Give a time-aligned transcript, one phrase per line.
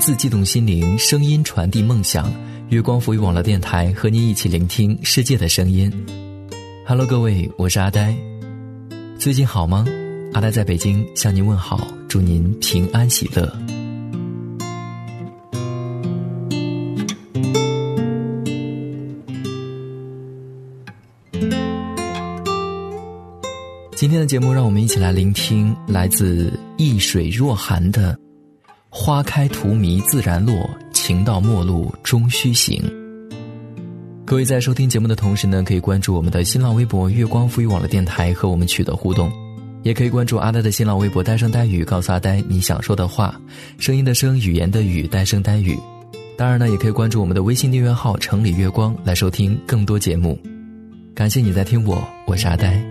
[0.00, 2.32] 字悸动心灵，声音传递梦想。
[2.70, 5.92] 月光浮语网络电台和您一起聆听世界的声音。
[6.86, 8.16] Hello，各位，我是阿呆。
[9.18, 9.84] 最近好吗？
[10.32, 13.46] 阿呆在北京向您问好，祝您平安喜乐。
[23.94, 28.18] 今天的节目，让我们一起来聆听来自易水若寒的
[28.92, 32.82] “花开荼蘼自然落，情到末路终须行”。
[34.26, 39.30] 各位在收听节目的同时呢，可以关注我们的新浪微博“月光赋予网络电台”和我们取得互动，
[39.84, 43.40] 也可以关注阿呆的新浪微博“呆声呆语”，告诉阿呆你想说的话，
[43.78, 45.78] 声音的声，语言的语，呆声呆语。
[46.36, 50.36] 当然呢，也可以关注我们的微信订阅号“城里月光”来收听更多节目。
[51.14, 52.89] 感谢你在听我，我是阿呆。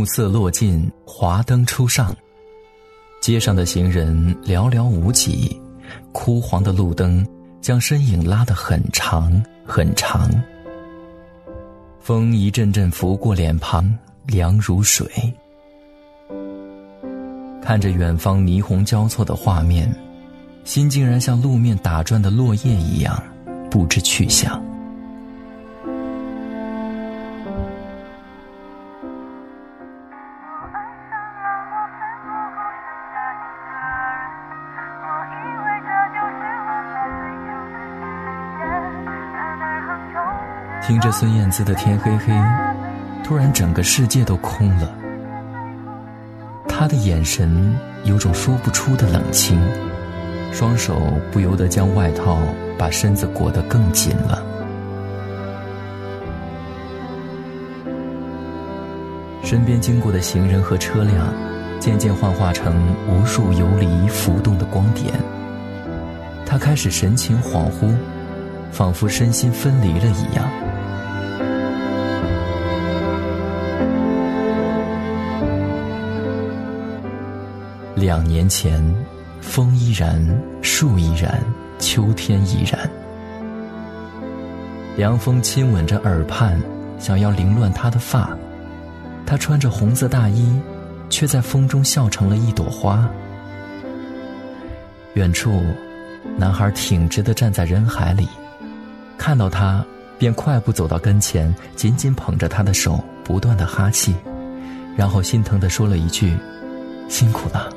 [0.00, 2.16] 暮色落尽，华灯初上。
[3.20, 5.60] 街上的行人寥寥无几，
[6.10, 7.22] 枯黄的路灯
[7.60, 9.30] 将身影拉得很长
[9.62, 10.30] 很长。
[12.00, 15.06] 风一阵阵拂过脸庞，凉如水。
[17.60, 19.94] 看着远方霓虹交错的画面，
[20.64, 23.22] 心竟然像路面打转的落叶一样，
[23.70, 24.58] 不知去向。
[41.00, 42.30] 听着孙燕姿的《天黑黑》，
[43.24, 44.94] 突然整个世界都空了。
[46.68, 47.74] 他的眼神
[48.04, 49.58] 有种说不出的冷清，
[50.52, 51.00] 双手
[51.32, 52.36] 不由得将外套
[52.76, 54.42] 把身子裹得更紧了。
[59.42, 61.32] 身边经过的行人和车辆，
[61.78, 65.14] 渐渐幻化成无数游离浮动的光点。
[66.44, 67.96] 他开始神情恍惚，
[68.70, 70.44] 仿佛身心分离了一样。
[78.10, 78.82] 两年前，
[79.40, 80.20] 风依然，
[80.62, 81.40] 树依然，
[81.78, 82.90] 秋天依然。
[84.96, 86.60] 凉风亲吻着耳畔，
[86.98, 88.36] 想要凌乱他的发。
[89.24, 90.60] 他穿着红色大衣，
[91.08, 93.08] 却在风中笑成了一朵花。
[95.14, 95.62] 远处，
[96.36, 98.28] 男孩挺直的站在人海里，
[99.16, 99.86] 看到他，
[100.18, 104.16] 便快步走到跟前，紧紧捧着他的手，不断的哈气，
[104.96, 106.36] 然后心疼的说了一句
[107.08, 107.70] ：“辛苦了。”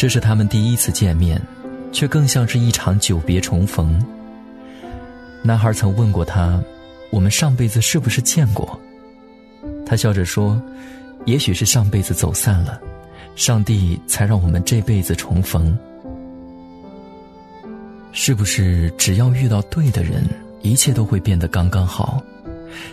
[0.00, 1.38] 这是他们第一次见面，
[1.92, 4.02] 却更像是一场久别重逢。
[5.42, 6.58] 男孩曾问过他
[7.12, 8.80] ：“我们上辈子是不是见过？”
[9.84, 10.58] 他笑着说
[11.28, 12.80] ：“也许是上辈子走散了，
[13.36, 15.78] 上帝才让我们这辈子重逢。”
[18.10, 20.24] 是不是只要遇到对的人，
[20.62, 22.22] 一切都会变得刚刚好？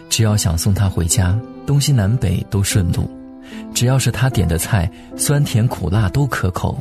[0.09, 3.03] 只要想送他回家，东西南北都顺路；
[3.73, 6.77] 只要是他点的菜，酸甜苦辣都可口。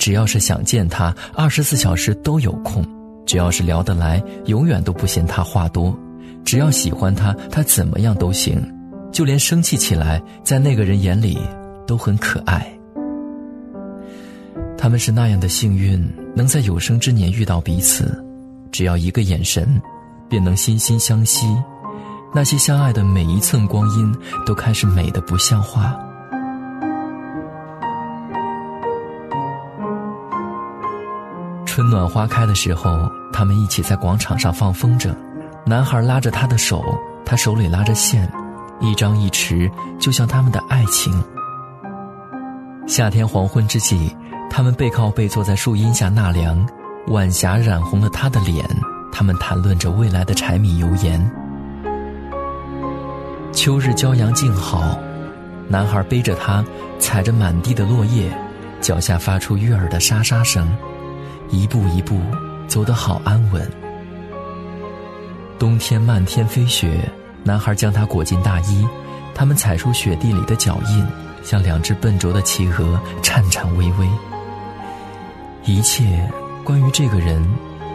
[0.00, 2.82] 只要是想见他，二十四小时都有空；
[3.26, 5.94] 只要是聊得来，永远都不嫌他话多；
[6.42, 8.58] 只要喜欢他，他怎么样都行，
[9.12, 11.38] 就连生气起来，在那个人眼里
[11.86, 12.66] 都很可爱。
[14.78, 16.02] 他们是那样的幸运，
[16.34, 18.24] 能在有生之年遇到彼此，
[18.72, 19.68] 只要一个眼神，
[20.30, 21.46] 便能心心相惜。
[22.34, 24.16] 那些相爱的每一寸光阴，
[24.46, 25.94] 都开始美得不像话。
[31.70, 35.14] 春暖花开的时候，他们一起在广场上放风筝。
[35.64, 36.82] 男孩拉着她的手，
[37.24, 38.28] 他手里拉着线，
[38.80, 39.70] 一张一弛，
[40.00, 41.22] 就像他们的爱情。
[42.88, 44.12] 夏天黄昏之际，
[44.50, 46.66] 他们背靠背坐在树荫下纳凉，
[47.06, 48.66] 晚霞染红了他的脸。
[49.12, 51.24] 他们谈论着未来的柴米油盐。
[53.52, 54.98] 秋日骄阳静好，
[55.68, 56.64] 男孩背着她，
[56.98, 58.28] 踩着满地的落叶，
[58.80, 60.68] 脚下发出悦耳的沙沙声。
[61.50, 62.20] 一步一步，
[62.68, 63.68] 走得好安稳。
[65.58, 67.10] 冬天漫天飞雪，
[67.44, 68.86] 男孩将她裹进大衣，
[69.34, 71.06] 他们踩出雪地里的脚印，
[71.42, 74.08] 像两只笨拙的企鹅，颤颤巍巍。
[75.64, 76.26] 一切
[76.64, 77.44] 关于这个人，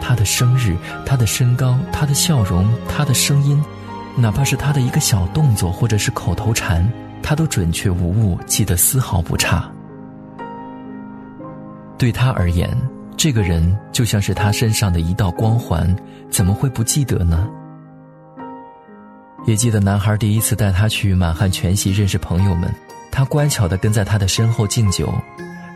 [0.00, 3.60] 他的生日，他的身高，他的笑容，他的声音，
[4.16, 6.88] 哪怕是他的一个小动作或者是口头禅，
[7.22, 9.68] 他都准确无误，记得丝毫不差。
[11.98, 12.70] 对他而言。
[13.16, 15.96] 这个人就像是他身上的一道光环，
[16.30, 17.48] 怎么会不记得呢？
[19.46, 22.72] 也记得男孩第一次带他去满汉全席认识朋友们，
[23.10, 25.12] 他乖巧地跟在他的身后敬酒。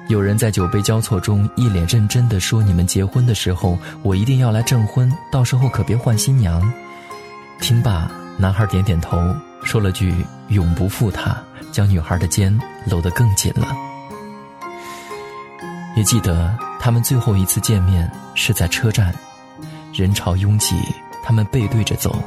[0.08, 6.60] 有人在酒杯交错中一脸认真地说：“你们结婚的时候，我一定要来证婚，到时候可别换新娘。”
[7.60, 9.16] 听罢，男孩点点头，
[9.62, 10.14] 说了句
[10.48, 11.36] “永不负他”，
[11.72, 13.74] 将女孩的肩搂得更紧了。
[15.96, 16.69] 也记得。
[16.80, 19.14] 他们最后一次见面是在车站，
[19.92, 20.76] 人潮拥挤，
[21.22, 22.18] 他们背对着走。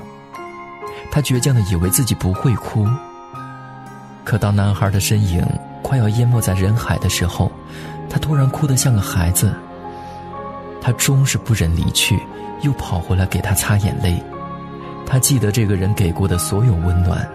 [1.12, 2.88] 他倔强的以为自己不会哭，
[4.24, 5.44] 可当男孩的身影
[5.82, 7.52] 快要淹没在人海的时候，
[8.08, 9.52] 他突然哭得像个孩子。
[10.80, 12.22] 他终是不忍离去，
[12.62, 14.22] 又跑回来给他擦眼泪。
[15.06, 17.28] 他记得这个人给过的所有温暖，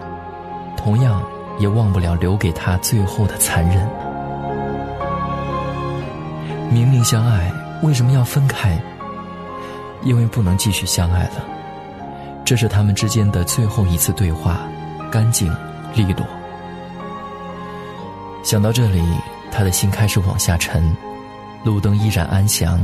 [0.77, 1.21] 同样
[1.57, 3.89] 也忘不了留给他最后的残忍。
[6.71, 7.51] 明明相爱，
[7.81, 8.79] 为什么要分开？
[10.03, 11.43] 因为不能继续相爱了。
[12.45, 14.59] 这是他们之间的最后一次对话，
[15.11, 15.51] 干净
[15.95, 16.25] 利落。
[18.43, 19.03] 想到这里，
[19.51, 20.95] 他的心开始往下沉。
[21.63, 22.79] 路灯依然安详，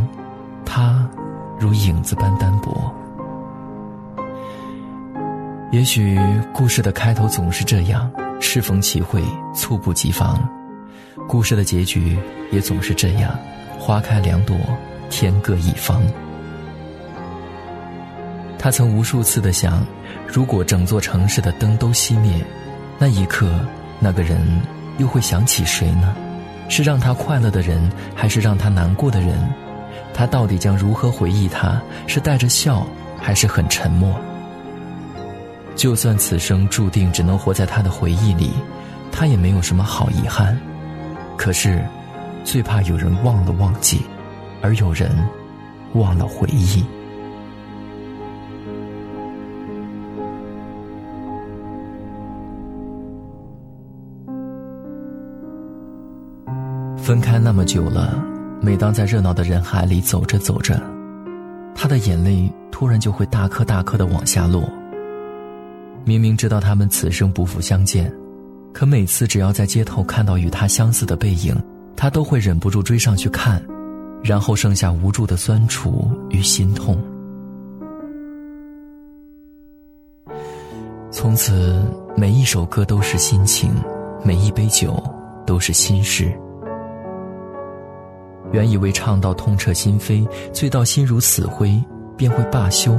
[0.66, 1.08] 他
[1.60, 2.94] 如影子般单薄。
[5.72, 6.20] 也许
[6.52, 8.12] 故事的开头总是这样，
[8.42, 9.24] 适逢其会，
[9.54, 10.38] 猝不及防；
[11.28, 12.18] 故事的结局
[12.52, 13.34] 也总是这样。
[13.86, 14.58] 花开两朵，
[15.12, 16.02] 天各一方。
[18.58, 19.86] 他曾无数次的想，
[20.28, 22.44] 如果整座城市的灯都熄灭，
[22.98, 23.48] 那一刻，
[24.00, 24.42] 那个人
[24.98, 26.16] 又会想起谁呢？
[26.68, 27.80] 是让他快乐的人，
[28.16, 29.38] 还是让他难过的人？
[30.16, 31.80] 他到底将如何回忆他？
[32.08, 32.88] 是带着笑，
[33.22, 34.20] 还是很沉默？
[35.76, 38.50] 就算此生注定只能活在他的回忆里，
[39.12, 40.60] 他也没有什么好遗憾。
[41.38, 41.86] 可是。
[42.46, 44.00] 最怕有人忘了忘记，
[44.62, 45.12] 而有人
[45.96, 46.86] 忘了回忆。
[56.96, 58.24] 分开那么久了，
[58.62, 60.80] 每当在热闹的人海里走着走着，
[61.76, 64.64] 他的眼泪突然就会大颗大颗的往下落。
[66.04, 68.12] 明明知道他们此生不复相见，
[68.72, 71.56] 可每次只要在街头看到与他相似的背影。
[71.96, 73.62] 他都会忍不住追上去看，
[74.24, 76.98] 然后剩下无助的酸楚与心痛。
[81.12, 81.82] 从此，
[82.16, 83.72] 每一首歌都是心情，
[84.24, 85.02] 每一杯酒
[85.46, 86.32] 都是心事。
[88.52, 91.82] 原以为唱到痛彻心扉，醉到心如死灰，
[92.18, 92.98] 便会罢休，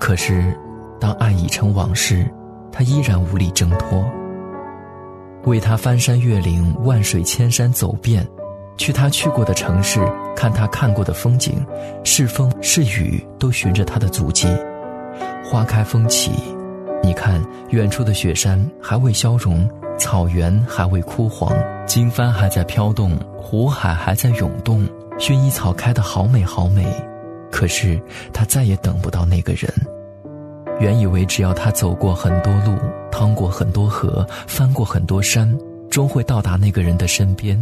[0.00, 0.56] 可是，
[0.98, 2.28] 当爱已成往事，
[2.72, 4.04] 他依然无力挣脱。
[5.44, 8.26] 为他翻山越岭、万水千山走遍，
[8.76, 10.00] 去他去过的城市，
[10.36, 11.64] 看他看过的风景，
[12.04, 14.46] 是风是雨，都循着他的足迹。
[15.44, 16.32] 花开风起，
[17.02, 19.68] 你看远处的雪山还未消融，
[19.98, 21.50] 草原还未枯黄，
[21.86, 24.86] 经幡还在飘动，湖海还在涌动，
[25.18, 26.86] 薰衣草开得好美好美。
[27.50, 27.98] 可是
[28.32, 29.72] 他再也等不到那个人。
[30.80, 32.78] 原以为只要他走过很多路，
[33.10, 35.52] 趟过很多河，翻过很多山，
[35.90, 37.58] 终会到达那个人的身边，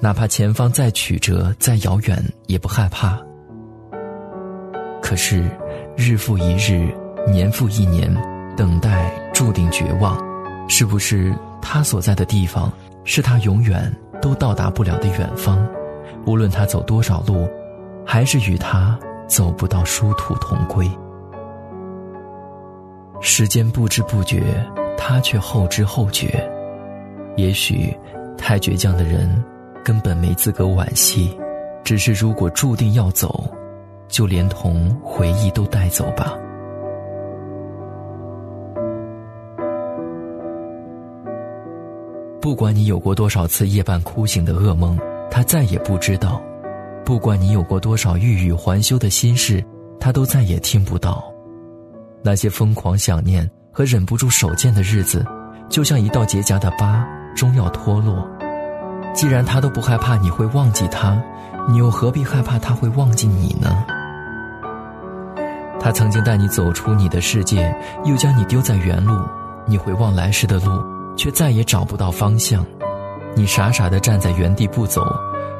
[0.00, 3.18] 哪怕前方再曲折、再遥远，也不害怕。
[5.00, 5.44] 可是，
[5.96, 6.92] 日复一日，
[7.26, 8.14] 年复一年，
[8.54, 10.18] 等待注定绝望。
[10.68, 12.70] 是不是他所在的地方，
[13.04, 15.66] 是他永远都到达不了的远方？
[16.26, 17.48] 无论他走多少路，
[18.04, 20.86] 还是与他走不到殊途同归。
[23.28, 24.42] 时间不知不觉，
[24.96, 26.50] 他却后知后觉。
[27.36, 27.94] 也许，
[28.38, 29.30] 太倔强的人
[29.84, 31.38] 根本没资格惋惜。
[31.84, 33.44] 只是如果注定要走，
[34.08, 36.36] 就连同回忆都带走吧。
[42.40, 44.98] 不管你有过多少次夜半哭醒的噩梦，
[45.30, 46.40] 他再也不知道；
[47.04, 49.62] 不管你有过多少欲语还休的心事，
[50.00, 51.30] 他都再也听不到。
[52.22, 55.24] 那些疯狂想念和忍不住手贱的日子，
[55.68, 58.28] 就像一道结痂的疤，终要脱落。
[59.14, 61.20] 既然他都不害怕你会忘记他，
[61.68, 63.84] 你又何必害怕他会忘记你呢？
[65.80, 69.16] 他曾经带你走出你的世界，又将你丢在原路。
[69.64, 70.82] 你回望来时的路，
[71.16, 72.64] 却再也找不到方向。
[73.34, 75.06] 你傻傻的站在原地不走，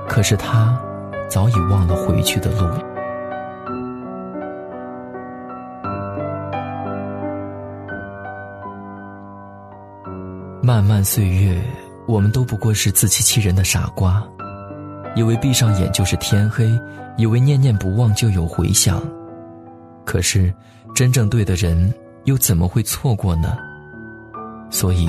[0.08, 0.76] 可是他
[1.28, 2.68] 早已忘了回去的路。
[10.78, 11.60] 漫漫岁月，
[12.06, 14.22] 我们都不过是自欺欺人的傻瓜，
[15.16, 16.70] 以为闭上眼就是天黑，
[17.16, 19.02] 以为念念不忘就有回响。
[20.04, 20.54] 可是，
[20.94, 21.92] 真正对的人，
[22.26, 23.58] 又怎么会错过呢？
[24.70, 25.08] 所以，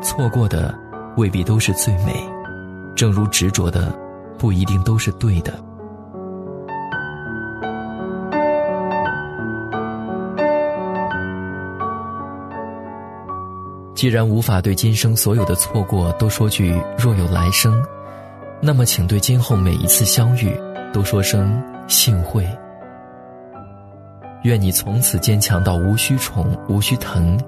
[0.00, 0.72] 错过的
[1.16, 2.14] 未必都是最美，
[2.94, 3.92] 正如执着的，
[4.38, 5.60] 不一定都是对的。
[14.00, 17.84] 既然无法对今生所有的错过都说句若有来生，
[18.58, 20.58] 那么请对今后每一次相遇
[20.90, 22.48] 都说声幸会。
[24.42, 27.38] 愿你从此坚强到无需宠无需疼，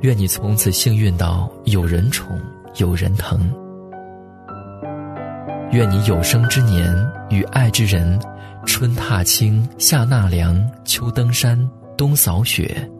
[0.00, 2.36] 愿你从此幸运到有人宠
[2.78, 3.48] 有人疼。
[5.70, 6.92] 愿你有生之年
[7.30, 8.18] 与爱之人，
[8.66, 11.56] 春踏青，夏纳凉，秋登山，
[11.96, 12.90] 冬扫雪，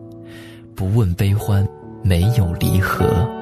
[0.76, 1.66] 不问悲欢。
[2.02, 3.41] 没有离合。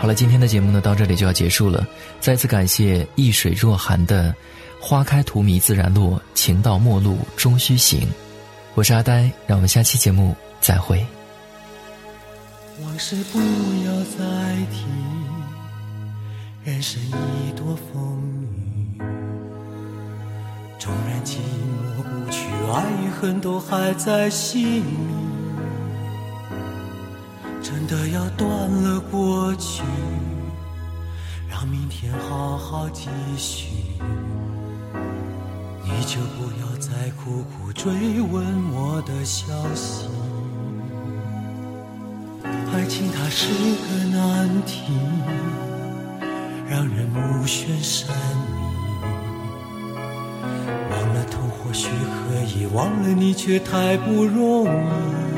[0.00, 1.84] 好了，今天的节目呢，到这里就要结束了。
[2.20, 4.32] 再次感谢易水若寒的
[4.80, 8.08] “花开荼蘼自然落，情到末路终须行”。
[8.74, 11.04] 我是阿呆，让我们下期节目再会。
[12.84, 14.24] 往事不要再
[14.70, 14.84] 提，
[16.64, 18.22] 人生已多风
[18.94, 19.02] 雨，
[20.78, 21.38] 纵然寂
[21.98, 25.17] 寞不去，爱与恨都还在心里。
[27.88, 29.82] 的要断了过去，
[31.50, 33.68] 让明天好好继续。
[35.82, 37.90] 你就不要再苦苦追
[38.20, 40.06] 问我的消息。
[42.44, 44.92] 爱情它是个难题，
[46.68, 48.52] 让人目眩神迷。
[50.90, 55.37] 忘了痛或许可以，忘了你却太不容易。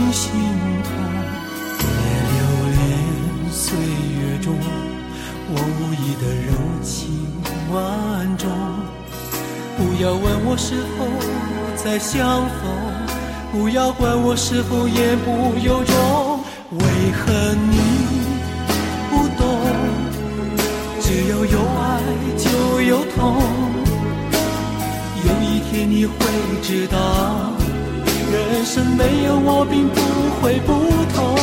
[5.93, 6.11] 意。
[6.21, 7.09] 的柔情
[7.73, 8.47] 万种，
[9.75, 11.07] 不要问我是否
[11.75, 12.69] 再相逢，
[13.51, 16.39] 不要管我是否言不由衷。
[16.77, 16.79] 为
[17.17, 17.31] 何
[17.71, 17.77] 你
[19.09, 19.41] 不懂？
[21.01, 21.81] 只要有爱
[22.37, 22.45] 就
[22.81, 23.41] 有痛，
[25.25, 26.13] 有一天你会
[26.61, 26.97] 知道，
[28.31, 29.99] 人生没有我并不
[30.39, 30.69] 会不
[31.15, 31.35] 同，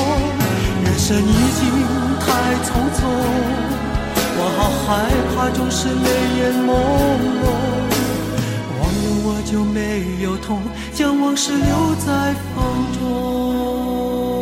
[0.84, 1.66] 人生已经
[2.20, 3.67] 太匆匆。
[4.40, 4.86] 我好害
[5.34, 6.70] 怕，总是泪眼朦
[7.42, 7.46] 胧，
[8.78, 9.76] 忘了我就没
[10.22, 10.62] 有痛，
[10.94, 12.06] 将往事留在
[12.54, 12.56] 风
[12.96, 14.37] 中。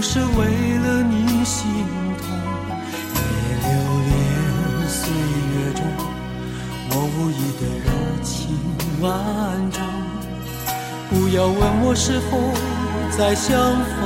[0.00, 0.44] 总是为
[0.78, 1.66] 了你心
[2.18, 2.24] 痛。
[3.14, 3.20] 别
[3.64, 3.68] 留
[4.06, 5.82] 恋岁月中
[6.90, 7.90] 我无意的柔
[8.22, 8.30] 情
[9.00, 9.10] 万
[9.72, 9.82] 种。
[11.10, 12.38] 不要问我是否
[13.10, 13.98] 再相逢，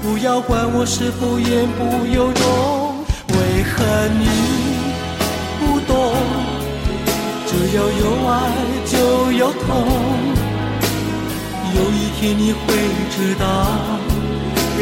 [0.00, 3.04] 不要管我是否言不由衷。
[3.28, 3.84] 为何
[4.18, 4.24] 你
[5.60, 5.92] 不懂？
[7.46, 8.32] 只要有爱
[8.86, 9.68] 就有痛，
[11.74, 12.64] 有一天你会
[13.10, 13.44] 知道，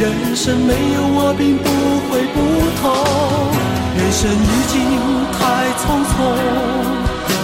[0.00, 1.68] 人生没有我并不
[2.08, 2.36] 会不
[2.80, 2.82] 同。
[3.98, 4.74] 人生已经
[5.36, 5.38] 太
[5.76, 6.10] 匆匆，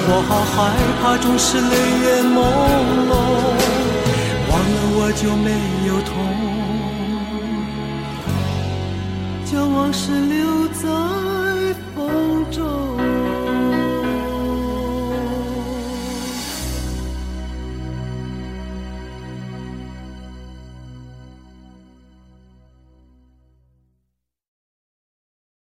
[0.09, 0.57] 我好害
[1.03, 2.35] 怕总是泪眼朦
[3.11, 3.13] 胧。
[4.49, 5.49] 忘了我就没
[5.87, 6.11] 有痛，
[9.45, 11.36] 将往事留在。